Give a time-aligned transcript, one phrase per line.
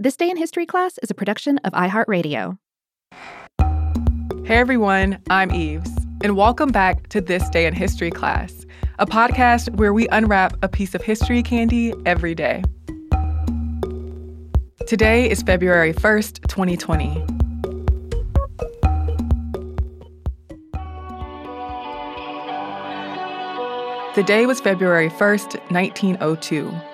[0.00, 2.56] This Day in History class is a production of iHeartRadio.
[4.44, 5.90] Hey everyone, I'm Eves,
[6.22, 8.64] and welcome back to This Day in History class,
[9.00, 12.62] a podcast where we unwrap a piece of history candy every day.
[14.86, 17.24] Today is February 1st, 2020.
[24.14, 26.87] The day was February 1st, 1902.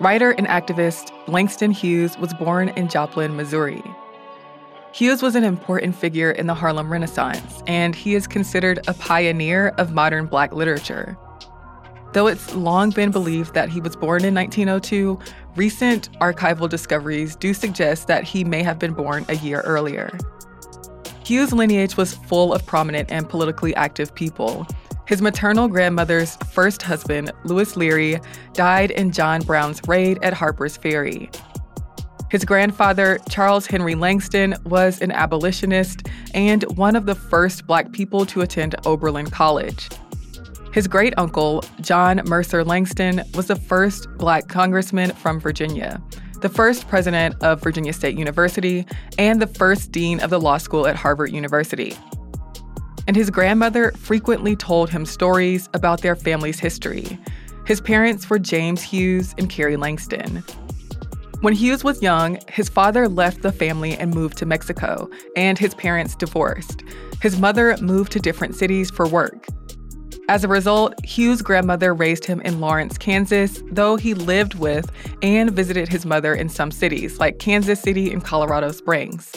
[0.00, 3.82] Writer and activist Langston Hughes was born in Joplin, Missouri.
[4.92, 9.68] Hughes was an important figure in the Harlem Renaissance, and he is considered a pioneer
[9.76, 11.18] of modern black literature.
[12.12, 15.18] Though it's long been believed that he was born in 1902,
[15.56, 20.16] recent archival discoveries do suggest that he may have been born a year earlier.
[21.24, 24.64] Hughes' lineage was full of prominent and politically active people,
[25.08, 28.20] his maternal grandmother's first husband, Lewis Leary,
[28.52, 31.30] died in John Brown's raid at Harper's Ferry.
[32.30, 38.26] His grandfather, Charles Henry Langston, was an abolitionist and one of the first black people
[38.26, 39.88] to attend Oberlin College.
[40.74, 46.02] His great uncle, John Mercer Langston, was the first black congressman from Virginia,
[46.42, 48.84] the first president of Virginia State University,
[49.16, 51.96] and the first dean of the law school at Howard University
[53.08, 57.18] and his grandmother frequently told him stories about their family's history.
[57.64, 60.44] His parents were James Hughes and Carrie Langston.
[61.40, 65.74] When Hughes was young, his father left the family and moved to Mexico, and his
[65.74, 66.82] parents divorced.
[67.22, 69.46] His mother moved to different cities for work.
[70.28, 74.90] As a result, Hughes' grandmother raised him in Lawrence, Kansas, though he lived with
[75.22, 79.32] and visited his mother in some cities, like Kansas City and Colorado Springs.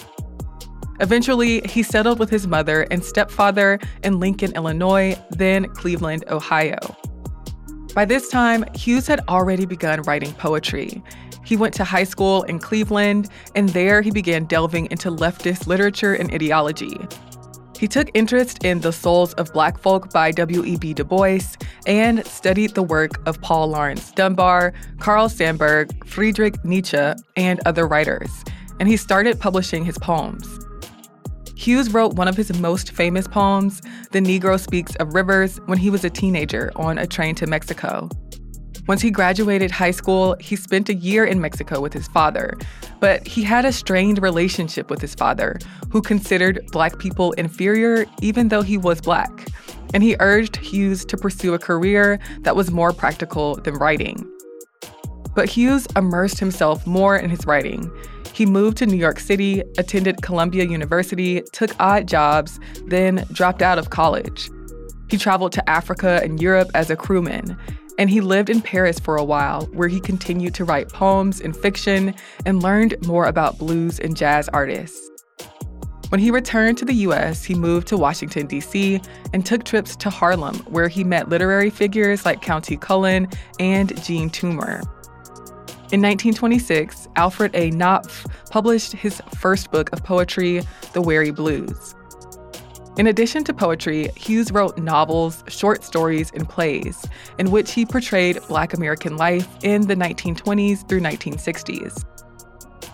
[1.01, 6.77] Eventually, he settled with his mother and stepfather in Lincoln, Illinois, then Cleveland, Ohio.
[7.95, 11.03] By this time, Hughes had already begun writing poetry.
[11.43, 16.13] He went to high school in Cleveland, and there he began delving into leftist literature
[16.13, 16.95] and ideology.
[17.79, 20.93] He took interest in The Souls of Black Folk by W.E.B.
[20.93, 21.39] Du Bois
[21.87, 28.29] and studied the work of Paul Laurence Dunbar, Carl Sandburg, Friedrich Nietzsche, and other writers,
[28.79, 30.59] and he started publishing his poems.
[31.61, 35.91] Hughes wrote one of his most famous poems, The Negro Speaks of Rivers, when he
[35.91, 38.09] was a teenager on a train to Mexico.
[38.87, 42.57] Once he graduated high school, he spent a year in Mexico with his father.
[42.99, 45.59] But he had a strained relationship with his father,
[45.91, 49.47] who considered black people inferior even though he was black.
[49.93, 54.27] And he urged Hughes to pursue a career that was more practical than writing.
[55.35, 57.91] But Hughes immersed himself more in his writing.
[58.41, 63.77] He moved to New York City, attended Columbia University, took odd jobs, then dropped out
[63.77, 64.49] of college.
[65.09, 67.55] He traveled to Africa and Europe as a crewman,
[67.99, 71.55] and he lived in Paris for a while, where he continued to write poems and
[71.55, 75.07] fiction and learned more about blues and jazz artists.
[76.09, 78.99] When he returned to the US, he moved to Washington, D.C.,
[79.33, 83.27] and took trips to Harlem, where he met literary figures like Countee Cullen
[83.59, 84.81] and Jean Toomer.
[85.91, 87.69] In 1926, Alfred A.
[87.71, 90.61] Knopf published his first book of poetry,
[90.93, 91.95] The Weary Blues.
[92.97, 97.05] In addition to poetry, Hughes wrote novels, short stories, and plays
[97.39, 102.05] in which he portrayed Black American life in the 1920s through 1960s.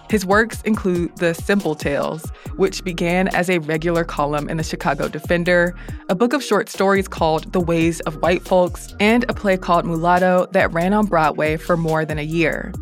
[0.09, 5.07] His works include The Simple Tales, which began as a regular column in the Chicago
[5.07, 5.75] Defender,
[6.09, 9.85] a book of short stories called The Ways of White Folks, and a play called
[9.85, 12.73] Mulatto that ran on Broadway for more than a year.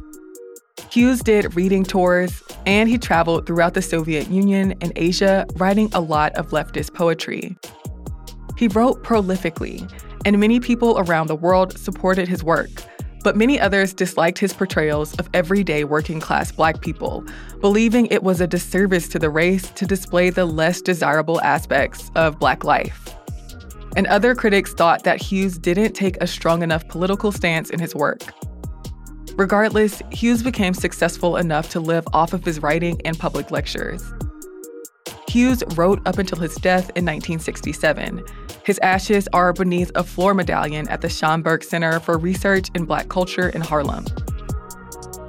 [0.95, 5.99] Hughes did reading tours, and he traveled throughout the Soviet Union and Asia, writing a
[5.99, 7.57] lot of leftist poetry.
[8.55, 9.91] He wrote prolifically,
[10.23, 12.69] and many people around the world supported his work.
[13.25, 17.25] But many others disliked his portrayals of everyday working class black people,
[17.59, 22.39] believing it was a disservice to the race to display the less desirable aspects of
[22.39, 23.13] black life.
[23.97, 27.93] And other critics thought that Hughes didn't take a strong enough political stance in his
[27.93, 28.21] work.
[29.37, 34.13] Regardless, Hughes became successful enough to live off of his writing and public lectures.
[35.27, 38.23] Hughes wrote up until his death in 1967.
[38.63, 43.09] His ashes are beneath a floor medallion at the Schomburg Center for Research in Black
[43.09, 44.05] Culture in Harlem.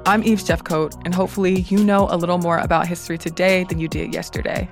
[0.07, 3.89] I'm Eves Jeffcoat, and hopefully you know a little more about history today than you
[3.89, 4.71] did yesterday.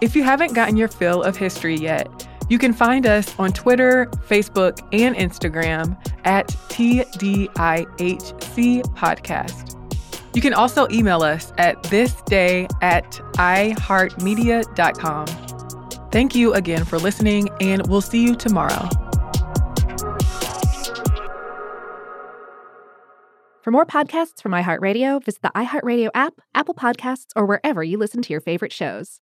[0.00, 2.06] If you haven't gotten your fill of history yet,
[2.50, 7.48] you can find us on Twitter, Facebook, and Instagram at TDIHC
[8.94, 9.76] Podcast.
[10.34, 13.04] You can also email us at thisday at
[13.34, 15.26] iheartmedia.com.
[16.10, 18.88] Thank you again for listening, and we'll see you tomorrow.
[23.62, 28.22] For more podcasts from iHeartRadio, visit the iHeartRadio app, Apple Podcasts, or wherever you listen
[28.22, 29.18] to your favorite shows.